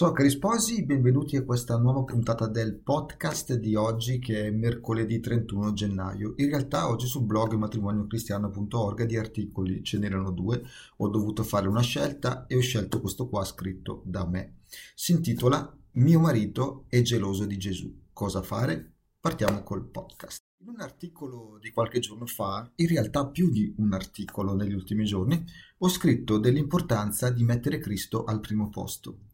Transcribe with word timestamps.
Ciao 0.00 0.12
cari 0.12 0.30
sposi, 0.30 0.82
benvenuti 0.86 1.36
a 1.36 1.44
questa 1.44 1.76
nuova 1.76 2.04
puntata 2.04 2.46
del 2.46 2.74
podcast 2.74 3.52
di 3.56 3.74
oggi 3.74 4.18
che 4.18 4.46
è 4.46 4.50
mercoledì 4.50 5.20
31 5.20 5.74
gennaio. 5.74 6.32
In 6.36 6.48
realtà 6.48 6.88
oggi 6.88 7.06
sul 7.06 7.26
blog 7.26 7.52
matrimoniocristiano.org 7.52 9.04
di 9.04 9.18
articoli 9.18 9.84
ce 9.84 9.98
n'erano 9.98 10.30
due, 10.30 10.62
ho 10.96 11.08
dovuto 11.08 11.42
fare 11.42 11.68
una 11.68 11.82
scelta 11.82 12.46
e 12.46 12.56
ho 12.56 12.60
scelto 12.60 13.02
questo 13.02 13.28
qua 13.28 13.44
scritto 13.44 14.00
da 14.06 14.26
me. 14.26 14.60
Si 14.94 15.12
intitola 15.12 15.70
Mio 15.96 16.18
marito 16.18 16.86
è 16.88 17.02
geloso 17.02 17.44
di 17.44 17.58
Gesù. 17.58 17.94
Cosa 18.14 18.40
fare? 18.40 18.94
Partiamo 19.20 19.62
col 19.62 19.84
podcast. 19.84 20.38
In 20.62 20.68
un 20.68 20.80
articolo 20.80 21.58
di 21.60 21.72
qualche 21.72 22.00
giorno 22.00 22.24
fa, 22.24 22.72
in 22.76 22.88
realtà 22.88 23.26
più 23.26 23.50
di 23.50 23.74
un 23.76 23.92
articolo 23.92 24.54
negli 24.54 24.72
ultimi 24.72 25.04
giorni, 25.04 25.44
ho 25.76 25.88
scritto 25.90 26.38
dell'importanza 26.38 27.28
di 27.28 27.44
mettere 27.44 27.80
Cristo 27.80 28.24
al 28.24 28.40
primo 28.40 28.70
posto 28.70 29.28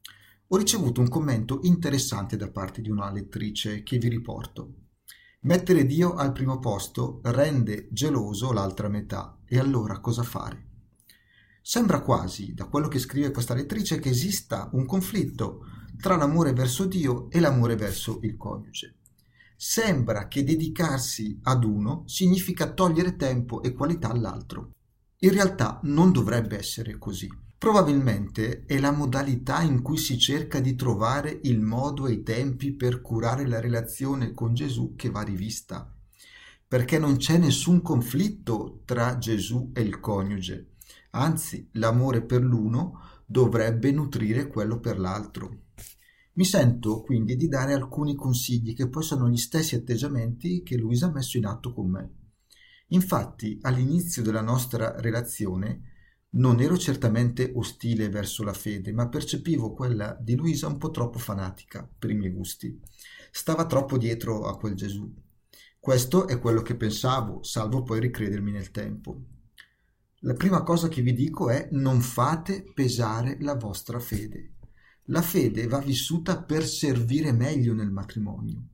ho 0.48 0.56
ricevuto 0.56 1.00
un 1.00 1.08
commento 1.08 1.58
interessante 1.62 2.36
da 2.36 2.48
parte 2.48 2.80
di 2.80 2.88
una 2.88 3.10
lettrice 3.10 3.82
che 3.82 3.98
vi 3.98 4.09
riporto. 4.09 4.74
Mettere 5.41 5.86
Dio 5.86 6.14
al 6.14 6.30
primo 6.30 6.60
posto 6.60 7.20
rende 7.24 7.88
geloso 7.91 8.52
l'altra 8.52 8.88
metà 8.88 9.41
e 9.45 9.59
allora 9.59 9.98
cosa 9.98 10.22
fare? 10.22 10.64
Sembra 11.60 12.00
quasi, 12.00 12.55
da 12.55 12.66
quello 12.66 12.86
che 12.86 13.00
scrive 13.00 13.32
questa 13.32 13.55
lettrice, 13.55 13.98
che 13.98 14.10
esista 14.10 14.69
un 14.74 14.86
conflitto 14.86 15.64
tra 16.00 16.14
l'amore 16.14 16.52
verso 16.52 16.84
Dio 16.84 17.28
e 17.30 17.41
l'amore 17.41 17.74
verso 17.74 18.20
il 18.22 18.36
coniuge. 18.36 18.98
Sembra 19.56 20.28
che 20.28 20.44
dedicarsi 20.44 21.41
ad 21.42 21.64
uno 21.64 22.05
significa 22.06 22.72
togliere 22.72 23.16
tempo 23.16 23.62
e 23.62 23.72
qualità 23.72 24.10
all'altro. 24.10 24.75
In 25.20 25.30
realtà 25.30 25.80
non 25.84 26.12
dovrebbe 26.12 26.59
essere 26.59 26.98
così. 26.98 27.29
Probabilmente 27.59 28.66
è 28.66 28.79
la 28.79 28.93
modalità 28.93 29.62
in 29.62 29.80
cui 29.80 29.97
si 29.97 30.19
cerca 30.19 30.61
di 30.61 30.75
trovare 30.75 31.41
il 31.45 31.61
modo 31.61 32.06
e 32.06 32.12
i 32.12 32.23
tempi 32.23 32.73
per 32.73 33.01
curare 33.01 33.47
la 33.47 33.59
relazione 33.59 34.34
con 34.34 34.53
Gesù 34.53 34.95
che 34.95 35.08
va 35.08 35.23
rivista, 35.23 35.91
perché 36.69 36.98
non 36.98 37.17
c'è 37.17 37.39
nessun 37.39 37.81
conflitto 37.81 38.83
tra 38.84 39.17
Gesù 39.17 39.70
e 39.73 39.81
il 39.81 40.00
coniuge, 40.00 40.73
anzi 41.12 41.67
l'amore 41.73 42.20
per 42.23 42.42
l'uno 42.42 43.01
dovrebbe 43.25 43.91
nutrire 43.92 44.48
quello 44.48 44.78
per 44.80 44.98
l'altro. 44.98 45.62
Mi 46.34 46.45
sento 46.45 47.01
quindi 47.01 47.36
di 47.36 47.48
dare 47.48 47.73
alcuni 47.73 48.14
consigli 48.14 48.75
che 48.75 48.89
poi 48.91 49.03
sono 49.03 49.30
gli 49.30 49.39
stessi 49.39 49.77
atteggiamenti 49.77 50.62
che 50.62 50.77
Luisa 50.77 51.06
ha 51.06 51.11
messo 51.11 51.39
in 51.39 51.47
atto 51.47 51.73
con 51.73 51.89
me. 51.89 52.11
Infatti, 52.89 53.59
all'inizio 53.62 54.23
della 54.23 54.42
nostra 54.42 55.01
relazione, 55.01 55.95
non 56.37 56.61
ero 56.61 56.77
certamente 56.77 57.51
ostile 57.55 58.09
verso 58.09 58.45
la 58.45 58.53
fede, 58.53 58.92
ma 58.92 59.09
percepivo 59.09 59.73
quella 59.73 60.17
di 60.20 60.37
Luisa 60.37 60.67
un 60.67 60.79
po' 60.79 60.91
troppo 60.91 61.19
fanatica 61.19 61.89
per 61.98 62.11
i 62.11 62.14
miei 62.14 62.33
gusti. 62.33 62.79
Stava 63.31 63.67
troppo 63.67 63.97
dietro 63.97 64.47
a 64.47 64.57
quel 64.57 64.75
Gesù. 64.75 65.12
Questo 65.79 66.27
è 66.27 66.39
quello 66.39 66.62
che 66.62 66.77
pensavo, 66.77 67.42
salvo 67.42 67.83
poi 67.83 68.01
ricredermi 68.01 68.51
nel 68.51 68.70
tempo. 68.70 69.25
La 70.20 70.34
prima 70.34 70.62
cosa 70.62 70.89
che 70.89 71.03
vi 71.03 71.12
dico 71.12 71.51
è 71.51 71.69
non 71.73 72.01
fate 72.01 72.64
pesare 72.75 73.37
la 73.41 73.55
vostra 73.55 73.98
fede. 74.01 74.55
La 75.05 75.23
fede 75.23 75.67
va 75.67 75.79
vissuta 75.79 76.42
per 76.42 76.67
servire 76.67 77.33
meglio 77.33 77.75
nel 77.75 77.91
matrimonio. 77.91 78.69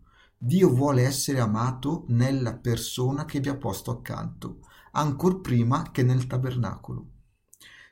Dio 0.45 0.71
vuole 0.71 1.03
essere 1.03 1.39
amato 1.39 2.05
nella 2.09 2.57
persona 2.57 3.25
che 3.25 3.39
vi 3.39 3.49
ha 3.49 3.57
posto 3.57 3.93
accanto, 3.93 4.59
ancor 4.91 5.41
prima 5.41 5.93
che 5.93 6.03
nel 6.03 6.27
tabernacolo. 6.27 7.07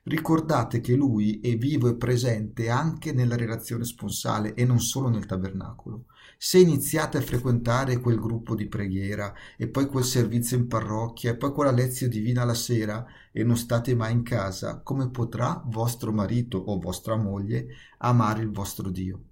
Ricordate 0.03 0.81
che 0.81 0.97
lui 0.97 1.39
è 1.39 1.57
vivo 1.57 1.87
e 1.87 1.95
presente 1.95 2.69
anche 2.69 3.13
nella 3.13 3.37
relazione 3.37 3.85
sponsale 3.85 4.55
e 4.55 4.65
non 4.65 4.81
solo 4.81 5.09
nel 5.09 5.27
tabernacolo. 5.27 6.07
Se 6.37 6.59
iniziate 6.59 7.19
a 7.19 7.23
frequentare 7.23 8.01
quel 8.01 8.19
gruppo 8.19 8.57
di 8.57 8.67
preghiera 8.67 9.33
e 9.57 9.69
poi 9.69 9.87
quel 9.87 10.03
servizio 10.03 10.57
in 10.57 10.67
parrocchia 10.67 11.31
e 11.31 11.37
poi 11.37 11.53
quella 11.53 11.71
lezione 11.71 12.13
divina 12.13 12.43
la 12.43 12.55
sera 12.55 13.07
e 13.31 13.45
non 13.45 13.57
state 13.57 13.95
mai 13.95 14.13
in 14.13 14.25
casa, 14.25 14.81
come 14.81 15.09
potrà 15.09 15.63
vostro 15.67 16.11
marito 16.11 16.59
o 16.59 16.81
vostra 16.81 17.15
moglie 17.15 17.69
amare 17.99 18.43
il 18.43 18.51
vostro 18.51 18.91
Dio? 18.91 19.30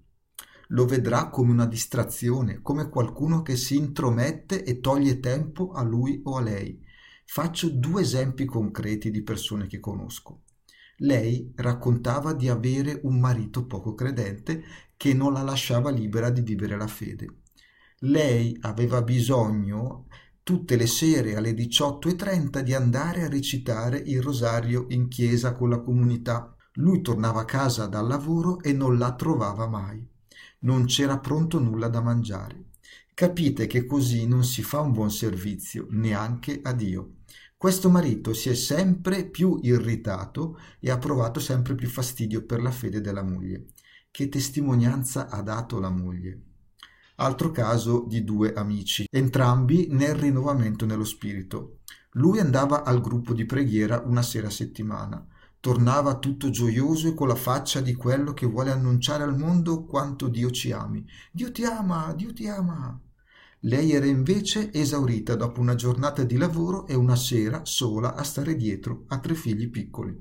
Lo 0.69 0.85
vedrà 0.85 1.29
come 1.31 1.53
una 1.53 1.67
distrazione, 1.67 2.61
come 2.61 2.89
qualcuno 2.89 3.43
che 3.43 3.57
si 3.57 3.77
intromette 3.77 4.65
e 4.65 4.81
toglie 4.81 5.19
tempo 5.19 5.73
a 5.73 5.83
lui 5.83 6.21
o 6.25 6.37
a 6.37 6.43
lei. 6.43 6.83
Faccio 7.25 7.71
due 7.71 8.03
esempi 8.03 8.45
concreti 8.45 9.11
di 9.11 9.23
persone 9.23 9.67
che 9.67 9.81
conosco. 9.81 10.43
Lei 10.99 11.53
raccontava 11.57 12.33
di 12.33 12.49
avere 12.49 13.01
un 13.05 13.19
marito 13.19 13.67
poco 13.67 13.95
credente 13.95 14.63
che 14.97 15.15
non 15.15 15.33
la 15.33 15.43
lasciava 15.43 15.91
libera 15.91 16.29
di 16.29 16.43
vivere 16.43 16.77
la 16.77 16.87
fede. 16.87 17.27
Lei 18.01 18.57
aveva 18.61 19.03
bisogno 19.03 20.07
tutte 20.43 20.77
le 20.77 20.87
sere 20.87 21.37
alle 21.37 21.53
18.30 21.53 22.61
di 22.61 22.75
andare 22.75 23.23
a 23.23 23.29
recitare 23.29 23.99
il 23.99 24.21
rosario 24.21 24.87
in 24.89 25.09
chiesa 25.09 25.55
con 25.55 25.69
la 25.71 25.81
comunità. 25.81 26.55
Lui 26.75 27.01
tornava 27.01 27.41
a 27.41 27.45
casa 27.45 27.87
dal 27.87 28.07
lavoro 28.07 28.61
e 28.61 28.73
non 28.73 28.99
la 28.99 29.15
trovava 29.15 29.67
mai. 29.67 30.17
Non 30.61 30.87
c'era 30.87 31.19
pronto 31.19 31.61
nulla 31.61 31.89
da 31.89 32.01
mangiare. 32.01 32.71
Capite 33.15 33.67
che 33.67 33.85
così 33.85 34.27
non 34.27 34.45
si 34.45 34.63
fa 34.63 34.81
un 34.81 34.93
buon 34.93 35.11
servizio 35.11 35.87
neanche 35.91 36.61
a 36.63 36.73
Dio. 36.73 37.19
Questo 37.57 37.91
marito 37.91 38.33
si 38.33 38.49
è 38.49 38.55
sempre 38.55 39.25
più 39.25 39.59
irritato 39.63 40.59
e 40.79 40.91
ha 40.91 40.99
provato 40.99 41.41
sempre 41.41 41.75
più 41.75 41.89
fastidio 41.89 42.45
per 42.45 42.61
la 42.63 42.71
fede 42.71 43.01
della 43.01 43.23
moglie. 43.23 43.67
Che 44.11 44.29
testimonianza 44.29 45.29
ha 45.29 45.43
dato 45.43 45.79
la 45.79 45.91
moglie? 45.91 46.41
Altro 47.17 47.51
caso 47.51 48.05
di 48.09 48.23
due 48.23 48.53
amici, 48.53 49.07
entrambi 49.11 49.89
nel 49.91 50.15
rinnovamento 50.15 50.87
nello 50.87 51.05
spirito. 51.05 51.81
Lui 52.13 52.39
andava 52.39 52.85
al 52.85 53.01
gruppo 53.01 53.33
di 53.33 53.45
preghiera 53.45 54.03
una 54.05 54.23
sera 54.23 54.47
a 54.47 54.51
settimana. 54.51 55.25
Tornava 55.61 56.19
tutto 56.19 56.51
gioioso 56.51 57.09
e 57.09 57.15
con 57.15 57.27
la 57.29 57.35
faccia 57.35 57.81
di 57.81 57.95
quello 57.95 58.33
che 58.33 58.47
vuole 58.47 58.71
annunciare 58.71 59.25
al 59.25 59.37
mondo 59.37 59.85
quanto 59.85 60.29
Dio 60.29 60.51
ci 60.51 60.71
ami. 60.71 61.05
Dio 61.33 61.51
ti 61.51 61.65
ama, 61.65 62.13
Dio 62.15 62.33
ti 62.33 62.47
ama. 62.47 63.01
Lei 63.63 63.91
era 63.91 64.07
invece 64.07 64.73
esaurita 64.73 65.35
dopo 65.35 65.61
una 65.61 65.75
giornata 65.75 66.23
di 66.23 66.37
lavoro 66.37 66.87
e 66.87 66.95
una 66.95 67.17
sera 67.17 67.65
sola 67.65 68.15
a 68.15 68.23
stare 68.23 68.55
dietro 68.55 69.05
a 69.09 69.19
tre 69.19 69.35
figli 69.35 69.69
piccoli. 69.69 70.17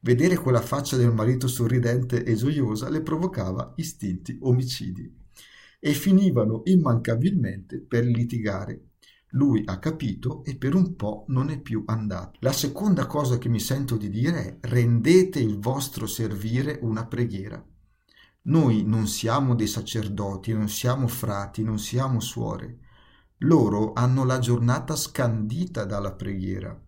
Vedere 0.00 0.36
quella 0.36 0.60
faccia 0.60 0.96
del 0.96 1.12
marito 1.12 1.48
sorridente 1.48 2.22
e 2.22 2.36
gioiosa 2.36 2.88
le 2.88 3.02
provocava 3.02 3.72
istinti 3.78 4.38
omicidi. 4.42 5.12
E 5.80 5.92
finivano 5.92 6.62
immancabilmente 6.64 7.80
per 7.80 8.04
litigare. 8.04 8.87
Lui 9.32 9.62
ha 9.66 9.78
capito 9.78 10.42
e 10.44 10.56
per 10.56 10.74
un 10.74 10.96
po' 10.96 11.24
non 11.28 11.50
è 11.50 11.60
più 11.60 11.82
andato. 11.86 12.38
La 12.40 12.52
seconda 12.52 13.06
cosa 13.06 13.36
che 13.36 13.48
mi 13.48 13.60
sento 13.60 13.96
di 13.96 14.08
dire 14.08 14.58
è 14.60 14.68
rendete 14.68 15.38
il 15.38 15.58
vostro 15.58 16.06
servire 16.06 16.78
una 16.82 17.06
preghiera. 17.06 17.62
Noi 18.42 18.84
non 18.84 19.06
siamo 19.06 19.54
dei 19.54 19.66
sacerdoti, 19.66 20.54
non 20.54 20.68
siamo 20.68 21.06
frati, 21.06 21.62
non 21.62 21.78
siamo 21.78 22.20
suore. 22.20 22.78
Loro 23.42 23.92
hanno 23.92 24.24
la 24.24 24.38
giornata 24.38 24.96
scandita 24.96 25.84
dalla 25.84 26.12
preghiera. 26.14 26.80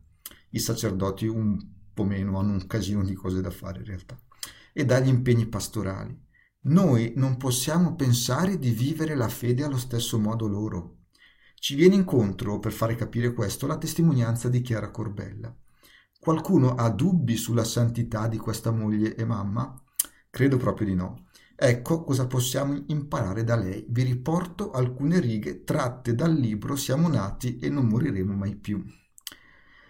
I 0.51 0.59
sacerdoti 0.59 1.27
un 1.27 1.59
po' 1.93 2.05
meno 2.05 2.39
hanno 2.39 2.53
un 2.53 2.67
casino 2.67 3.05
di 3.05 3.13
cose 3.13 3.43
da 3.43 3.51
fare 3.51 3.81
in 3.81 3.85
realtà. 3.85 4.19
E 4.73 4.85
dagli 4.87 5.09
impegni 5.09 5.47
pastorali. 5.47 6.19
Noi 6.63 7.13
non 7.17 7.37
possiamo 7.37 7.95
pensare 7.95 8.59
di 8.59 8.71
vivere 8.71 9.15
la 9.15 9.29
fede 9.29 9.63
allo 9.63 9.79
stesso 9.79 10.19
modo 10.19 10.47
loro. 10.47 11.00
Ci 11.61 11.75
viene 11.75 11.95
incontro, 11.95 12.59
per 12.59 12.73
fare 12.73 12.95
capire 12.95 13.35
questo, 13.35 13.67
la 13.67 13.77
testimonianza 13.77 14.49
di 14.49 14.63
Chiara 14.63 14.91
Corbella. 14.91 15.55
Qualcuno 16.19 16.75
ha 16.75 16.89
dubbi 16.89 17.37
sulla 17.37 17.65
santità 17.65 18.29
di 18.29 18.39
questa 18.39 18.71
moglie 18.71 19.15
e 19.15 19.27
mamma? 19.27 19.79
Credo 20.31 20.57
proprio 20.57 20.87
di 20.87 20.95
no. 20.95 21.27
Ecco 21.55 22.03
cosa 22.03 22.27
possiamo 22.27 22.83
imparare 22.87 23.45
da 23.45 23.57
lei. 23.57 23.85
Vi 23.91 24.03
riporto 24.05 24.71
alcune 24.71 25.21
righe 25.21 25.63
tratte 25.63 26.15
dal 26.15 26.33
libro 26.33 26.77
Siamo 26.77 27.09
nati 27.09 27.59
e 27.59 27.69
non 27.69 27.89
moriremo 27.89 28.33
mai 28.33 28.57
più. 28.57 28.83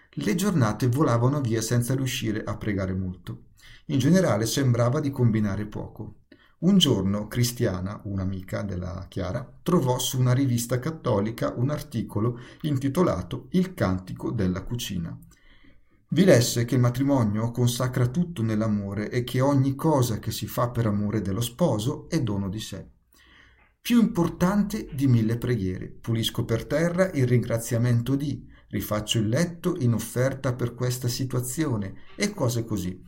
Le 0.09 0.35
giornate 0.35 0.87
volavano 0.87 1.39
via 1.39 1.61
senza 1.61 1.95
riuscire 1.95 2.43
a 2.43 2.57
pregare 2.57 2.93
molto. 2.93 3.45
In 3.85 3.97
generale 3.97 4.45
sembrava 4.45 4.99
di 4.99 5.09
combinare 5.09 5.65
poco. 5.67 6.20
Un 6.61 6.77
giorno 6.77 7.27
Cristiana, 7.27 8.01
un'amica 8.05 8.61
della 8.63 9.05
Chiara, 9.07 9.47
trovò 9.63 9.99
su 9.99 10.19
una 10.19 10.33
rivista 10.33 10.79
cattolica 10.79 11.53
un 11.55 11.69
articolo 11.69 12.39
intitolato 12.61 13.47
Il 13.51 13.73
cantico 13.73 14.31
della 14.31 14.63
cucina 14.63 15.17
vi 16.13 16.25
lesse 16.25 16.65
che 16.65 16.75
il 16.75 16.81
matrimonio 16.81 17.51
consacra 17.51 18.05
tutto 18.07 18.41
nell'amore 18.41 19.09
e 19.09 19.23
che 19.23 19.39
ogni 19.39 19.75
cosa 19.75 20.19
che 20.19 20.29
si 20.31 20.45
fa 20.45 20.69
per 20.69 20.85
amore 20.85 21.21
dello 21.21 21.39
sposo 21.39 22.09
è 22.09 22.21
dono 22.21 22.49
di 22.49 22.59
sé. 22.59 22.85
Più 23.79 24.01
importante 24.01 24.89
di 24.91 25.07
mille 25.07 25.37
preghiere. 25.37 25.87
Pulisco 25.87 26.43
per 26.43 26.65
terra 26.65 27.09
il 27.11 27.25
ringraziamento 27.25 28.17
di, 28.17 28.45
rifaccio 28.67 29.19
il 29.19 29.29
letto 29.29 29.77
in 29.79 29.93
offerta 29.93 30.53
per 30.53 30.73
questa 30.73 31.07
situazione 31.07 31.93
e 32.17 32.33
cose 32.33 32.65
così. 32.65 33.01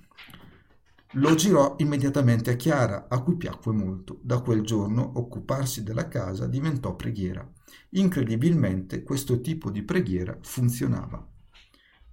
Lo 1.18 1.36
girò 1.36 1.75
immediatamente 1.77 2.50
a 2.50 2.56
Chiara, 2.56 3.06
a 3.07 3.21
cui 3.21 3.38
piacque 3.38 3.71
molto. 3.71 4.19
Da 4.24 4.39
quel 4.39 4.62
giorno 4.62 5.12
occuparsi 5.15 5.83
della 5.83 6.07
casa 6.07 6.48
diventò 6.48 6.95
preghiera. 6.95 7.48
Incredibilmente 7.92 9.04
questo 9.04 9.39
tipo 9.39 9.69
di 9.69 9.83
preghiera 9.83 10.36
funzionava. 10.42 11.24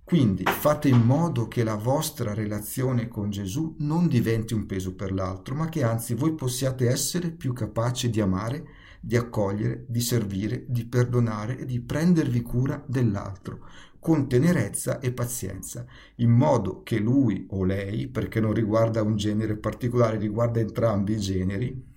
Quindi 0.05 0.43
fate 0.45 0.89
in 0.89 1.01
modo 1.01 1.49
che 1.49 1.65
la 1.65 1.77
vostra 1.77 2.35
relazione 2.35 3.09
con 3.09 3.31
Gesù 3.31 3.75
non 3.79 4.07
diventi 4.07 4.53
un 4.53 4.67
peso 4.67 4.95
per 4.95 5.13
l'altro, 5.13 5.55
ma 5.55 5.71
che 5.71 5.83
anzi 5.83 6.13
voi 6.13 6.35
possiate 6.35 6.87
essere 6.87 7.31
più 7.31 7.55
capaci 7.55 8.11
di 8.11 8.21
amare, 8.21 8.65
di 9.01 9.17
accogliere, 9.17 9.87
di 9.89 10.01
servire, 10.01 10.67
di 10.69 10.85
perdonare 10.87 11.59
e 11.59 11.65
di 11.65 11.81
prendervi 11.81 12.43
cura 12.43 12.85
dell'altro, 12.87 13.67
con 13.99 14.29
tenerezza 14.29 14.99
e 14.99 15.13
pazienza, 15.13 15.87
in 16.17 16.31
modo 16.31 16.83
che 16.83 16.99
lui 16.99 17.47
o 17.51 17.65
lei, 17.65 18.09
perché 18.09 18.41
non 18.41 18.53
riguarda 18.53 19.03
un 19.03 19.17
genere 19.17 19.57
particolare, 19.57 20.19
riguarda 20.19 20.61
entrambi 20.61 21.15
i 21.15 21.21
generi, 21.21 21.89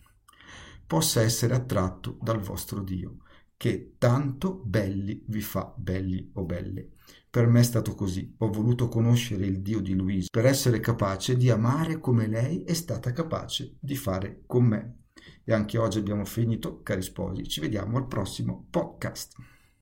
possa 0.86 1.22
essere 1.22 1.54
attratto 1.54 2.18
dal 2.22 2.40
vostro 2.40 2.82
Dio, 2.82 3.18
che 3.56 3.96
tanto 3.98 4.62
belli 4.64 5.24
vi 5.28 5.42
fa 5.42 5.74
belli 5.76 6.30
o 6.34 6.44
belle. 6.44 6.90
Per 7.30 7.48
me 7.48 7.62
è 7.62 7.64
stato 7.64 7.96
così, 7.96 8.36
ho 8.40 8.52
voluto 8.52 8.90
conoscere 8.90 9.46
il 9.46 9.62
Dio 9.62 9.80
di 9.80 9.94
Luisa 9.94 10.28
per 10.30 10.46
essere 10.46 10.80
capace 10.80 11.36
di 11.36 11.50
amare 11.50 12.00
come 12.00 12.28
lei 12.28 12.64
è 12.64 12.74
stata 12.74 13.12
capace 13.12 13.78
di 13.80 13.96
fare 13.96 14.44
con 14.46 14.66
me. 14.66 15.03
E 15.44 15.54
anche 15.54 15.78
oggi 15.78 16.00
abbiamo 16.00 16.25
finito, 16.25 16.81
cari 16.84 17.02
sposi, 17.02 17.48
ci 17.48 17.60
vediamo 17.60 17.98
al 17.98 18.08
prossimo 18.08 18.66
podcast. 18.70 19.36